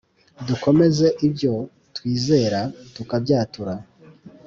[0.47, 1.53] dukomeze ibyo
[1.97, 2.61] twizera
[2.95, 3.73] tukabyatura